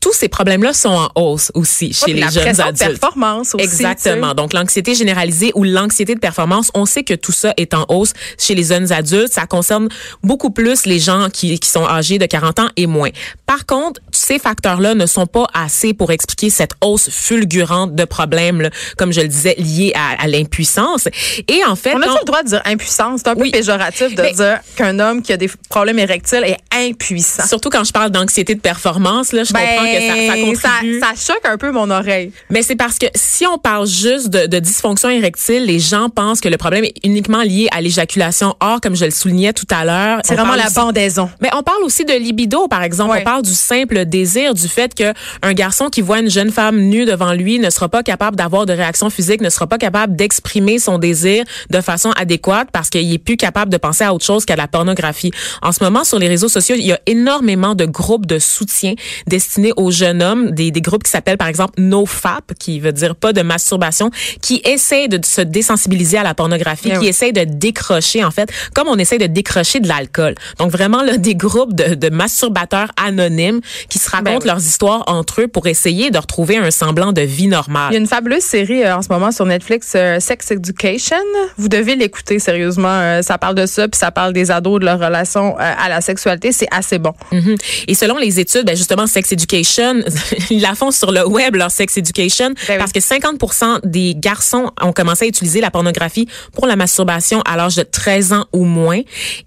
tous 0.00 0.12
ces 0.12 0.28
problèmes-là 0.28 0.72
sont 0.72 0.88
en 0.90 1.10
hausse 1.16 1.50
aussi 1.54 1.92
chez 1.92 2.12
les 2.12 2.20
la 2.20 2.28
jeunes 2.30 2.60
adultes. 2.60 2.78
performance 3.00 3.54
aussi. 3.54 3.64
Exactement. 3.64 4.32
Donc, 4.34 4.52
l'anxiété 4.52 4.94
généralisée 4.94 5.50
ou 5.54 5.64
l'anxiété 5.64 6.14
de 6.14 6.20
performance, 6.20 6.70
on 6.74 6.86
sait 6.86 7.02
que 7.02 7.14
tout 7.14 7.32
ça 7.32 7.52
est 7.56 7.74
en 7.74 7.84
hausse 7.88 8.12
chez 8.38 8.54
les 8.54 8.62
jeunes 8.64 8.92
adultes. 8.92 9.32
Ça 9.32 9.46
concerne 9.46 9.88
beaucoup 10.22 10.50
plus 10.50 10.86
les 10.86 10.98
gens 11.00 11.28
qui, 11.32 11.58
qui 11.58 11.68
sont 11.68 11.84
âgés 11.86 12.18
de 12.18 12.26
40 12.26 12.58
ans 12.60 12.68
et 12.76 12.86
moins. 12.86 13.10
Par 13.46 13.66
contre, 13.66 14.00
ces 14.12 14.38
facteurs-là 14.38 14.94
ne 14.94 15.06
sont 15.06 15.26
pas 15.26 15.46
assez 15.52 15.94
pour 15.94 16.12
expliquer 16.12 16.50
cette 16.50 16.72
hausse 16.80 17.10
fulgurante 17.10 17.94
de 17.94 18.04
problèmes, 18.04 18.60
là, 18.60 18.70
comme 18.96 19.12
je 19.12 19.20
le 19.20 19.28
disais, 19.28 19.54
liés 19.58 19.92
à, 19.94 20.22
à 20.22 20.26
l'impuissance. 20.28 21.08
Et 21.48 21.64
en 21.66 21.74
fait, 21.76 21.94
On 21.94 22.02
a 22.02 22.06
quand- 22.06 22.18
le 22.20 22.24
droit 22.24 22.42
de 22.42 22.48
dire 22.48 22.62
impuissance? 22.64 23.20
C'est 23.24 23.28
un 23.30 23.34
peu 23.34 23.42
Oui. 23.42 23.50
péjoratif 23.50 24.14
de 24.14 24.22
Mais- 24.22 24.32
dire 24.32 24.58
qu'un 24.76 24.98
homme 25.00 25.22
qui 25.22 25.32
a 25.32 25.36
des 25.36 25.50
problèmes 25.68 25.98
érectiles 25.98 26.44
est 26.44 26.58
impuissant. 26.72 27.46
surtout 27.46 27.70
quand 27.70 27.84
je 27.84 27.92
parle 27.92 28.10
d'anxiété 28.10 28.54
de 28.54 28.60
performance, 28.60 29.32
là, 29.32 29.44
je 29.44 29.52
comprends 29.52 29.87
que 29.92 30.06
ça, 30.06 30.34
ça 30.34 30.40
contribue. 30.80 31.00
ça, 31.00 31.06
ça 31.14 31.32
choque 31.34 31.44
un 31.46 31.56
peu 31.56 31.70
mon 31.70 31.90
oreille. 31.90 32.32
Mais 32.50 32.62
c'est 32.62 32.76
parce 32.76 32.98
que 32.98 33.06
si 33.14 33.46
on 33.46 33.58
parle 33.58 33.86
juste 33.86 34.28
de, 34.30 34.46
de 34.46 34.58
dysfonction 34.58 35.08
érectile, 35.08 35.64
les 35.64 35.78
gens 35.78 36.08
pensent 36.10 36.40
que 36.40 36.48
le 36.48 36.56
problème 36.56 36.84
est 36.84 36.94
uniquement 37.04 37.42
lié 37.42 37.68
à 37.72 37.80
l'éjaculation. 37.80 38.54
Or, 38.60 38.80
comme 38.80 38.96
je 38.96 39.04
le 39.04 39.10
soulignais 39.10 39.52
tout 39.52 39.66
à 39.70 39.84
l'heure, 39.84 40.20
C'est 40.24 40.34
vraiment 40.34 40.54
la 40.54 40.66
aussi- 40.66 40.74
bandaison. 40.74 41.30
mais 41.40 41.48
on 41.56 41.62
parle 41.62 41.82
aussi 41.84 42.04
de 42.04 42.12
libido, 42.12 42.68
par 42.68 42.82
exemple. 42.82 43.12
Ouais. 43.12 43.20
On 43.20 43.24
parle 43.24 43.42
du 43.42 43.54
simple 43.54 44.04
désir, 44.04 44.54
du 44.54 44.68
fait 44.68 44.94
que 44.94 45.12
un 45.42 45.52
garçon 45.54 45.88
qui 45.88 46.00
voit 46.00 46.18
une 46.20 46.30
jeune 46.30 46.50
femme 46.50 46.78
nue 46.78 47.04
devant 47.04 47.32
lui 47.32 47.58
ne 47.58 47.70
sera 47.70 47.88
pas 47.88 48.02
capable 48.02 48.36
d'avoir 48.36 48.66
de 48.66 48.72
réaction 48.72 49.10
physique, 49.10 49.40
ne 49.40 49.50
sera 49.50 49.66
pas 49.66 49.78
capable 49.78 50.16
d'exprimer 50.16 50.78
son 50.78 50.98
désir 50.98 51.44
de 51.70 51.80
façon 51.80 52.10
adéquate 52.12 52.68
parce 52.72 52.90
qu'il 52.90 53.12
est 53.12 53.18
plus 53.18 53.36
capable 53.36 53.70
de 53.72 53.76
penser 53.76 54.04
à 54.04 54.12
autre 54.14 54.24
chose 54.24 54.44
qu'à 54.44 54.56
la 54.56 54.68
pornographie. 54.68 55.30
En 55.62 55.72
ce 55.72 55.82
moment, 55.82 56.04
sur 56.04 56.18
les 56.18 56.28
réseaux 56.28 56.48
sociaux, 56.48 56.76
il 56.78 56.84
y 56.86 56.92
a 56.92 57.00
énormément 57.06 57.74
de 57.74 57.84
groupes 57.84 58.26
de 58.26 58.38
soutien 58.38 58.94
destinés 59.26 59.72
aux 59.78 59.90
jeunes 59.90 60.22
hommes, 60.22 60.50
des, 60.50 60.70
des 60.70 60.80
groupes 60.82 61.02
qui 61.04 61.10
s'appellent 61.10 61.38
par 61.38 61.48
exemple 61.48 61.74
NoFap, 61.80 62.52
qui 62.58 62.80
veut 62.80 62.92
dire 62.92 63.14
pas 63.16 63.32
de 63.32 63.42
masturbation, 63.42 64.10
qui 64.42 64.60
essayent 64.64 65.08
de 65.08 65.18
se 65.24 65.40
désensibiliser 65.40 66.18
à 66.18 66.22
la 66.22 66.34
pornographie, 66.34 66.88
Eh 66.90 66.94
qui 66.94 66.98
oui. 66.98 67.06
essayent 67.08 67.32
de 67.32 67.44
décrocher 67.44 68.24
en 68.24 68.30
fait, 68.30 68.50
comme 68.74 68.88
on 68.88 68.96
essaie 68.98 69.18
de 69.18 69.26
décrocher 69.26 69.80
de 69.80 69.88
l'alcool. 69.88 70.34
Donc 70.58 70.70
vraiment 70.70 71.02
là, 71.02 71.16
des 71.16 71.34
groupes 71.34 71.74
de, 71.74 71.94
de 71.94 72.10
masturbateurs 72.10 72.90
anonymes 73.02 73.60
qui 73.88 73.98
se 73.98 74.10
racontent 74.10 74.30
Ben 74.32 74.38
oui. 74.42 74.46
leurs 74.46 74.58
histoires 74.64 75.04
entre 75.06 75.42
eux 75.42 75.48
pour 75.48 75.66
essayer 75.66 76.10
de 76.10 76.18
retrouver 76.18 76.56
un 76.56 76.70
semblant 76.70 77.12
de 77.12 77.22
vie 77.22 77.44
Il 77.44 77.50
y 77.50 77.54
a 77.54 77.56
normale. 77.56 77.94
une 77.94 78.06
fabuleuse 78.06 78.42
série 78.42 78.82
euh, 78.84 78.96
en 78.96 79.02
ce 79.02 79.08
moment 79.10 79.30
sur 79.32 79.46
Netflix, 79.46 79.92
euh, 79.94 80.18
Sex 80.20 80.50
Education. 80.50 81.16
Vous 81.56 81.68
devez 81.68 81.94
l'écouter 81.96 82.38
sérieusement. 82.38 82.88
Euh, 82.88 83.22
ça 83.22 83.38
parle 83.38 83.54
de 83.54 83.66
ça, 83.66 83.86
puis 83.88 83.98
ça 83.98 84.10
parle 84.10 84.32
des 84.32 84.50
ados, 84.50 84.80
de 84.80 84.84
leur 84.84 84.98
relation 84.98 85.54
euh, 85.58 85.72
à 85.78 85.88
la 85.88 86.00
sexualité. 86.00 86.50
C'est 86.52 86.68
assez 86.70 86.98
bon. 86.98 87.12
Mhm. 87.32 87.54
Et 87.86 87.94
selon 87.94 88.16
les 88.18 88.40
études, 88.40 88.64
ben 88.66 88.76
justement, 88.76 89.06
Sex 89.06 89.30
Education, 89.32 89.67
ils 90.50 90.60
la 90.60 90.74
font 90.74 90.90
sur 90.90 91.12
le 91.12 91.26
web, 91.26 91.54
leur 91.56 91.70
Sex 91.70 91.96
Education, 91.96 92.50
Ben 92.66 92.74
oui. 92.74 92.78
parce 92.78 92.92
que 92.92 93.00
50% 93.00 93.80
des 93.84 94.14
garçons 94.16 94.70
ont 94.80 94.92
commencé 94.92 95.24
à 95.26 95.28
utiliser 95.28 95.60
la 95.60 95.70
pornographie 95.70 96.28
pour 96.52 96.66
la 96.66 96.76
masturbation 96.76 97.42
à 97.42 97.56
l'âge 97.56 97.76
de 97.76 97.82
13 97.82 98.32
ans 98.32 98.46
ou 98.52 98.64
moins. 98.64 99.00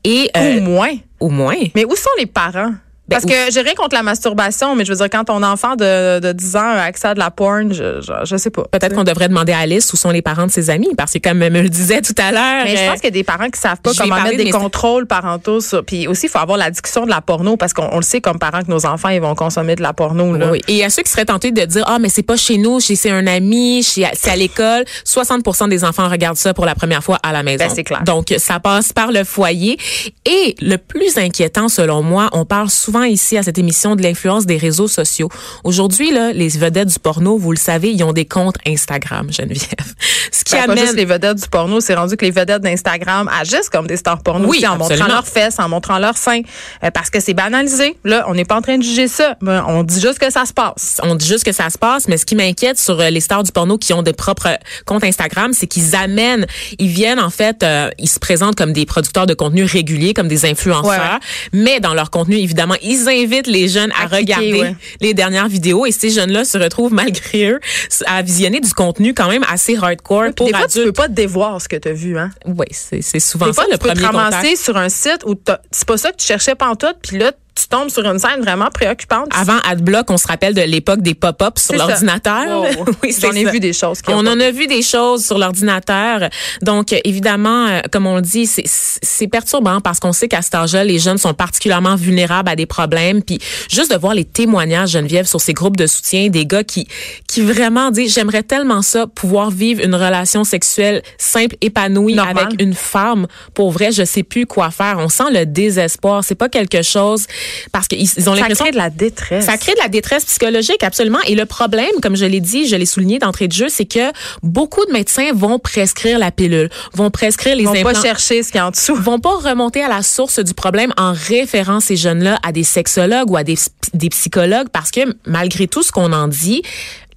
Et, 0.04 0.30
euh, 0.38 0.58
Au 0.58 0.62
moins. 0.62 0.92
au 1.20 1.30
moins. 1.30 1.56
Mais 1.76 1.86
où 1.86 1.96
sont 1.96 2.10
les 2.18 2.26
parents? 2.26 2.74
Ben, 3.12 3.20
Parce 3.22 3.26
que 3.26 3.52
j'ai 3.54 3.62
rien 3.62 3.74
contre 3.76 3.96
la 3.96 4.04
masturbation, 4.04 4.76
mais 4.76 4.86
je 4.86 4.92
veux 4.92 4.98
dire, 4.98 5.10
quand 5.12 5.26
ton 5.26 5.44
enfant 5.44 5.76
de, 5.76 6.20
de 6.20 6.32
10 6.32 6.56
ans 6.56 6.60
a 6.62 6.82
accès 6.84 7.10
à 7.10 7.14
de 7.14 7.20
la 7.20 7.30
porn, 7.32 7.74
je, 7.74 8.02
je, 8.02 8.14
je 8.24 8.38
sais 8.38 8.50
pas. 8.50 8.64
Peut-être 8.72 8.96
qu'on 8.96 9.04
devrait 9.04 9.28
demander 9.28 9.52
à 9.52 9.60
Alice 9.60 9.92
où 9.94 9.98
sont 9.98 10.12
les 10.12 10.22
parents 10.22 10.46
de 10.46 10.52
ses 10.52 10.70
amis, 10.70 10.90
parce 10.98 11.14
que 11.14 11.20
comme 11.20 11.40
me 11.40 11.50
le 11.62 11.70
disait 11.70 12.02
tout 12.02 12.16
à 12.18 12.32
l'heure. 12.32 12.64
Mais 12.64 12.76
je 12.78 12.82
euh, 12.84 12.88
pense 12.88 12.96
qu'il 12.96 13.06
y 13.06 13.08
a 13.08 13.12
des 13.12 13.24
parents 13.24 13.50
qui 13.50 13.60
savent 13.60 13.82
pas 13.82 13.92
comment 13.98 14.22
mettre 14.22 14.38
des 14.38 14.46
mes- 14.46 14.52
contrôles 14.52 15.06
parentaux. 15.08 15.60
Sur, 15.62 15.84
puis 15.84 16.08
aussi, 16.08 16.28
il 16.28 16.30
faut 16.30 16.40
avoir 16.40 16.58
l'addiction 16.58 17.06
de 17.06 17.10
la 17.10 17.22
porno 17.22 17.58
parce 17.58 17.74
qu'on 17.74 17.90
on 17.92 17.98
le 17.98 18.02
sait 18.04 18.22
comme 18.22 18.40
parents 18.40 18.62
que 18.62 18.72
nos 18.72 18.86
enfants 18.86 19.10
ils 19.10 19.22
vont 19.22 19.36
consommer 19.36 19.76
de 19.76 19.82
la 19.82 19.94
porno. 19.94 20.36
Là. 20.38 20.50
Oui. 20.52 20.62
Et 20.68 20.84
à 20.86 20.90
ceux 20.90 21.04
qui 21.04 21.12
seraient 21.12 21.26
tentés 21.26 21.52
de 21.52 21.66
dire 21.66 21.84
ah 21.88 22.00
mais 22.00 22.10
c'est 22.10 22.24
pas 22.24 22.38
chez 22.38 22.58
nous, 22.58 22.80
c'est 22.80 23.10
un 23.12 23.28
ami, 23.28 23.84
c'est 23.84 24.06
à 24.30 24.36
l'école, 24.36 24.86
60% 25.06 25.68
des 25.70 25.84
enfants 25.84 26.08
regardent 26.08 26.38
ça 26.38 26.54
pour 26.54 26.66
la 26.66 26.76
première 26.76 27.04
fois 27.04 27.18
à 27.24 27.32
la 27.32 27.44
maison. 27.44 27.66
Ben, 27.66 27.72
c'est 27.74 27.84
clair. 27.84 28.04
Donc 28.04 28.34
ça 28.38 28.60
passe 28.60 28.94
par 28.94 29.12
le 29.12 29.24
foyer 29.24 29.78
et 30.26 30.56
le 30.62 30.78
plus 30.78 31.18
inquiétant 31.18 31.68
selon 31.68 32.02
moi, 32.04 32.30
on 32.34 32.46
parle 32.46 32.70
souvent 32.70 33.01
ici 33.08 33.38
à 33.38 33.44
cette 33.44 33.58
émission 33.58 33.96
de 33.96 34.04
l'influence 34.04 34.46
des 34.46 34.58
réseaux 34.58 34.88
sociaux. 34.88 35.30
Aujourd'hui 35.64 36.12
là, 36.12 36.32
les 36.34 36.50
vedettes 36.50 36.90
du 36.90 37.00
porno, 37.00 37.38
vous 37.38 37.52
le 37.52 37.58
savez, 37.58 37.92
ils 37.92 38.04
ont 38.04 38.14
des 38.14 38.26
comptes 38.26 38.56
Instagram, 38.68 39.32
Geneviève. 39.32 39.68
Ce 40.32 40.44
qui 40.44 40.54
Ben, 40.54 40.66
pas 40.66 40.72
amène 40.74 40.86
juste 40.86 40.96
les 40.98 41.06
vedettes 41.06 41.42
du 41.42 41.48
porno, 41.50 41.82
c'est 41.82 41.96
rendu 41.96 42.16
que 42.18 42.26
les 42.26 42.32
vedettes 42.32 42.62
d'Instagram 42.62 43.30
agissent 43.40 43.70
comme 43.70 43.88
des 43.88 43.98
stars 43.98 44.22
porno 44.24 44.48
Oui, 44.48 44.58
aussi, 44.58 44.68
en 44.68 44.74
absolument. 44.80 45.06
montrant 45.06 45.08
leurs 45.16 45.28
fesses, 45.28 45.60
en 45.60 45.70
montrant 45.70 46.00
leurs 46.00 46.18
seins, 46.18 46.42
euh, 46.84 46.92
parce 46.92 47.10
que 47.10 47.20
c'est 47.20 47.34
banalisé. 47.34 47.96
Là, 48.04 48.26
on 48.28 48.34
n'est 48.34 48.46
pas 48.46 48.56
en 48.58 48.62
train 48.62 48.78
de 48.78 48.84
juger 48.84 49.08
ça, 49.08 49.36
mais 49.42 49.60
on 49.68 49.84
dit 49.84 50.00
juste 50.00 50.20
que 50.20 50.32
ça 50.32 50.46
se 50.46 50.54
passe. 50.54 51.00
on 51.04 51.16
dit 51.16 51.28
juste 51.28 51.44
que 51.44 51.52
ça 51.52 51.70
se 51.70 51.78
passe, 51.78 52.08
mais 52.08 52.18
ce 52.18 52.26
qui 52.26 52.36
m'inquiète 52.36 52.80
sur 52.80 53.00
euh, 53.00 53.10
les 53.10 53.20
stars 53.20 53.44
du 53.44 53.52
porno 53.52 53.78
qui 53.78 53.94
ont 53.94 54.04
des 54.04 54.14
propres 54.14 54.50
comptes 54.86 55.04
Instagram, 55.04 55.52
c'est 55.54 55.68
qu'ils 55.68 55.96
amènent, 55.96 56.46
ils 56.80 56.88
viennent 56.88 57.20
en 57.20 57.30
fait, 57.30 57.64
euh, 57.64 57.90
ils 58.00 58.10
se 58.10 58.20
présentent 58.20 58.56
comme 58.56 58.74
des 58.74 58.86
producteurs 58.86 59.26
de 59.26 59.34
contenu 59.34 59.64
réguliers, 59.64 60.14
comme 60.14 60.28
des 60.28 60.46
influenceurs, 60.46 60.82
Ouais, 60.92 60.98
ouais. 60.98 61.20
mais 61.54 61.80
dans 61.80 61.94
leur 61.94 62.10
contenu, 62.10 62.36
évidemment, 62.38 62.76
ils 62.82 62.91
ils 62.92 63.08
invitent 63.10 63.48
les 63.48 63.68
jeunes 63.68 63.92
à, 63.92 64.04
À 64.04 64.08
cliquer, 64.08 64.18
regarder 64.36 64.62
ouais. 64.62 64.76
les 65.02 65.14
dernières 65.14 65.48
vidéos 65.48 65.86
et 65.86 65.92
ces 65.92 66.10
jeunes-là 66.10 66.46
se 66.46 66.58
retrouvent 66.58 66.94
malgré 66.94 67.48
eux 67.50 67.60
à 68.06 68.22
visionner 68.22 68.60
du 68.60 68.74
contenu 68.74 69.14
quand 69.14 69.30
même 69.30 69.46
assez 69.50 69.76
hardcore 69.76 70.34
pour 70.36 70.48
des 70.48 70.54
fois, 70.54 70.68
tu 70.68 70.74
peux 70.76 70.80
adultes. 70.82 70.96
pas 70.96 71.08
te 71.08 71.14
dévoir 71.14 71.62
ce 71.62 71.68
que 71.68 71.76
tu 71.76 71.88
as 71.88 71.94
vu. 71.94 72.18
Hein? 72.18 72.30
Oui, 72.46 72.66
c'est 72.72 73.02
souvent 73.20 73.48
Des 73.48 73.54
fois, 73.54 73.64
ça 73.66 73.70
le 73.72 73.78
tu 73.78 73.84
peux 73.88 73.94
te 73.94 74.00
contact. 74.00 74.14
ramasser 74.16 74.56
sur 74.56 74.78
un 74.78 74.90
site 74.90 75.24
où 75.26 75.36
c'est 75.72 75.88
pas 75.88 75.98
ça 75.98 76.12
que 76.12 76.18
tu 76.18 76.26
cherchais 76.28 76.56
pantoute, 76.56 76.98
puis 77.02 77.18
là, 77.18 77.32
tu 77.54 77.68
tombes 77.68 77.90
sur 77.90 78.06
une 78.06 78.18
scène 78.20 78.40
vraiment 78.42 78.70
préoccupante. 78.74 79.28
Avant 79.32 79.58
AdBlock, 79.70 80.10
on 80.10 80.18
se 80.18 80.28
rappelle 80.28 80.54
de 80.54 80.62
l'époque 80.62 81.02
des 81.02 81.14
pop-ups 81.14 81.62
sur 81.62 81.76
l'ordinateur. 81.76 82.62
Wow. 82.62 82.86
oui, 83.04 83.14
J'en 83.20 83.32
ai 83.34 83.44
ça. 83.46 83.52
vu 83.52 83.60
des 83.60 83.74
choses. 83.74 84.00
On 84.08 84.26
en 84.26 84.40
a 84.40 84.52
vu 84.52 84.68
des 84.68 84.82
choses 84.82 85.26
sur 85.26 85.38
l'ordinateur. 85.38 86.30
Donc, 86.62 86.96
évidemment, 87.04 87.68
euh, 87.68 87.80
comme 87.92 88.08
on 88.08 88.16
le 88.16 88.22
dit, 88.22 88.46
c'est- 88.48 88.64
c'est 88.66 89.28
perturbant 89.28 89.82
parce 89.82 90.00
qu'on 90.00 90.14
sait 90.14 90.28
qu'à 90.28 90.42
cet 90.42 90.56
âge-là, 90.56 90.84
les 90.84 90.98
jeunes 91.00 91.18
sont 91.18 91.34
particulièrement 91.34 91.96
vulnérables 91.96 92.50
à 92.50 92.56
des 92.56 92.66
problèmes. 92.66 93.22
Puis, 93.22 93.40
juste 93.70 93.92
de 93.92 93.98
voir 93.98 94.14
les 94.14 94.26
témoignages, 94.26 94.92
Geneviève, 94.92 95.26
sur 95.28 95.42
ces 95.42 95.54
groupes 95.54 95.78
de 95.78 95.88
soutien, 95.88 96.30
des 96.30 96.46
gars 96.46 96.64
qui, 96.64 96.88
qui 97.28 97.42
vraiment 97.42 97.92
disent, 97.92 98.14
j'aimerais 98.14 98.44
tellement 98.44 98.82
ça, 98.82 99.08
pouvoir 99.08 99.52
vivre 99.52 99.84
une 99.84 99.96
relation 99.96 100.44
sexuelle 100.44 101.02
simple, 101.18 101.56
épanouie 101.62 102.14
Normal. 102.16 102.38
avec 102.48 102.62
une 102.62 102.74
femme. 102.74 103.28
Pour 103.54 103.72
vrai, 103.72 103.92
je 103.92 104.04
sais 104.06 104.24
plus 104.24 104.46
quoi 104.46 104.72
faire. 104.72 104.96
On 105.00 105.10
sent 105.10 105.32
le 105.32 105.46
désespoir. 105.46 106.24
C'est 106.24 106.36
pas 106.36 106.50
quelque 106.50 106.82
chose 106.82 107.26
parce 107.72 107.88
qu'ils 107.88 108.02
ils 108.02 108.30
ont 108.30 108.34
Ça 108.36 108.40
l'impression 108.42 108.66
crée 108.66 108.72
de 108.72 108.78
la 108.78 108.90
détresse. 108.90 109.46
ça 109.46 109.58
crée 109.58 109.74
de 109.74 109.80
la 109.80 109.88
détresse 109.88 110.26
psychologique, 110.26 110.84
absolument. 110.84 111.20
Et 111.28 111.36
le 111.36 111.46
problème, 111.46 111.92
comme 112.02 112.16
je 112.16 112.26
l'ai 112.26 112.40
dit, 112.40 112.68
je 112.68 112.76
l'ai 112.76 112.86
souligné 112.86 113.20
d'entrée 113.20 113.48
de 113.48 113.54
jeu, 113.54 113.68
c'est 113.70 113.86
que 113.86 114.12
beaucoup 114.44 114.86
de 114.86 114.92
médecins 114.92 115.32
vont 115.34 115.60
prescrire 115.60 116.20
la 116.20 116.32
pilule, 116.32 116.70
vont 116.94 117.10
prescrire 117.12 117.56
les 117.56 117.64
Ils 117.64 117.68
vont 117.68 117.74
implants. 117.76 117.94
pas 117.94 118.02
chercher 118.02 118.44
ce 118.44 118.48
qu'il 118.50 118.58
y 118.58 118.62
a 118.62 118.68
en 118.68 118.72
dessous. 118.72 118.96
vont 118.96 119.20
pas 119.20 119.36
remonter 119.38 119.84
à 119.84 119.90
la 119.90 120.02
source 120.04 120.40
du 120.40 120.54
problème 120.54 120.94
en 120.98 121.14
référant 121.14 121.80
ces 121.80 121.96
jeunes-là 121.96 122.40
à 122.44 122.52
des 122.52 122.64
sexologues 122.64 123.30
ou 123.32 123.38
à 123.38 123.44
des, 123.44 123.56
des 123.94 124.10
psychologues 124.10 124.68
parce 124.72 124.92
que 124.92 125.02
malgré 125.26 125.68
tout 125.68 125.84
ce 125.84 125.92
qu'on 125.92 126.14
en 126.14 126.28
dit, 126.28 126.62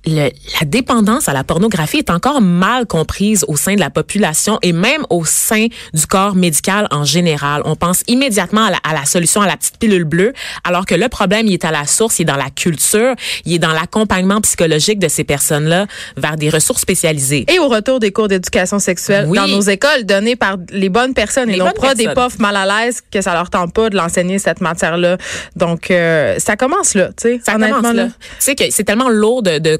le- 0.06 0.30
la 0.60 0.66
dépendance 0.66 1.28
à 1.28 1.32
la 1.32 1.44
pornographie 1.44 1.98
est 1.98 2.10
encore 2.10 2.40
mal 2.40 2.86
comprise 2.86 3.44
au 3.48 3.56
sein 3.56 3.74
de 3.74 3.80
la 3.80 3.90
population 3.90 4.58
et 4.62 4.72
même 4.72 5.04
au 5.10 5.24
sein 5.24 5.66
du 5.92 6.06
corps 6.06 6.34
médical 6.34 6.86
en 6.90 7.04
général. 7.04 7.62
On 7.64 7.76
pense 7.76 8.02
immédiatement 8.06 8.64
à 8.66 8.70
la, 8.70 8.78
à 8.84 8.92
la 8.94 9.04
solution 9.06 9.40
à 9.40 9.46
la 9.46 9.56
petite 9.56 9.78
pilule 9.78 10.04
bleue, 10.04 10.32
alors 10.64 10.86
que 10.86 10.94
le 10.94 11.08
problème, 11.08 11.46
il 11.46 11.54
est 11.54 11.64
à 11.64 11.70
la 11.70 11.86
source, 11.86 12.18
il 12.18 12.22
est 12.22 12.24
dans 12.26 12.36
la 12.36 12.50
culture, 12.50 13.14
il 13.44 13.54
est 13.54 13.58
dans 13.58 13.72
l'accompagnement 13.72 14.40
psychologique 14.40 14.98
de 14.98 15.08
ces 15.08 15.24
personnes-là 15.24 15.86
vers 16.16 16.36
des 16.36 16.50
ressources 16.50 16.82
spécialisées. 16.82 17.46
Et 17.52 17.58
au 17.58 17.68
retour 17.68 18.00
des 18.00 18.12
cours 18.12 18.28
d'éducation 18.28 18.78
sexuelle 18.78 19.26
Oui. 19.28 19.38
dans 19.38 19.46
nos 19.48 19.60
écoles 19.62 20.04
donnés 20.04 20.36
par 20.36 20.56
les 20.70 20.88
bonnes 20.88 21.14
personnes 21.14 21.48
Les 21.48 21.54
et 21.54 21.58
non 21.58 21.70
pas 21.80 21.94
des 21.94 22.08
profs 22.08 22.38
mal 22.38 22.56
à 22.56 22.66
l'aise 22.86 23.00
que 23.10 23.20
ça 23.20 23.32
leur 23.34 23.50
tente 23.50 23.72
pas 23.72 23.90
de 23.90 23.96
l'enseigner 23.96 24.38
cette 24.38 24.60
matière-là. 24.60 25.16
Donc 25.56 25.90
euh, 25.90 26.36
ça 26.38 26.56
commence 26.56 26.94
là, 26.94 27.08
tu 27.08 27.14
sais. 27.22 27.40
Ça 27.44 27.54
honnêtement, 27.54 27.76
commence 27.80 27.94
là. 27.94 28.06
Tu 28.06 28.12
sais 28.38 28.54
que 28.54 28.64
c'est 28.70 28.84
tellement 28.84 29.08
lourd 29.08 29.42
de, 29.42 29.58
de 29.58 29.76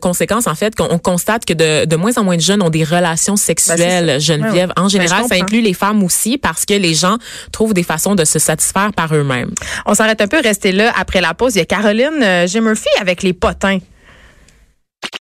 en 0.47 0.55
fait 0.55 0.75
qu'on 0.75 0.89
on 0.91 0.99
constate 0.99 1.45
que 1.45 1.53
de, 1.53 1.85
de 1.85 1.97
moins 1.97 2.17
en 2.17 2.25
moins 2.25 2.37
de 2.37 2.41
jeunes 2.41 2.63
ont 2.63 2.71
des 2.71 2.85
relations 2.85 3.37
sexuelles, 3.37 4.07
Ben, 4.07 4.07
ça. 4.07 4.19
Geneviève. 4.19 4.73
En 4.77 4.89
général, 4.89 5.23
Ben, 5.23 5.29
je 5.31 5.37
ça 5.37 5.43
inclut 5.43 5.61
les 5.61 5.75
femmes 5.75 6.03
aussi 6.03 6.39
parce 6.39 6.65
que 6.65 6.75
les 6.75 6.95
gens 6.95 7.17
trouvent 7.53 7.75
des 7.75 7.83
façons 7.83 8.15
de 8.15 8.25
se 8.25 8.39
satisfaire 8.39 8.93
par 8.93 9.15
eux-mêmes. 9.15 9.51
On 9.87 9.95
s'arrête 9.95 10.21
un 10.21 10.29
peu, 10.29 10.41
restez 10.41 10.73
là 10.73 10.93
après 10.97 11.21
la 11.21 11.35
pause. 11.35 11.55
Il 11.55 11.59
y 11.59 11.63
a 11.63 11.67
Caroline 11.67 12.23
euh, 12.23 12.47
G. 12.47 12.61
Murphy 12.61 12.89
avec 13.01 13.23
les 13.23 13.33
potins. 13.33 13.79